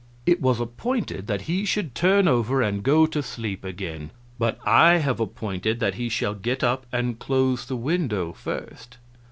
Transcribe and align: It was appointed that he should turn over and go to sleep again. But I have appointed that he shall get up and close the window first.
It 0.25 0.41
was 0.41 0.59
appointed 0.59 1.27
that 1.27 1.41
he 1.43 1.63
should 1.63 1.93
turn 1.93 2.27
over 2.27 2.59
and 2.63 2.81
go 2.81 3.05
to 3.05 3.21
sleep 3.21 3.63
again. 3.63 4.09
But 4.39 4.57
I 4.65 4.93
have 4.97 5.19
appointed 5.19 5.79
that 5.79 5.93
he 5.93 6.09
shall 6.09 6.33
get 6.33 6.63
up 6.63 6.87
and 6.91 7.19
close 7.19 7.65
the 7.67 7.75
window 7.75 8.33
first. 8.33 8.97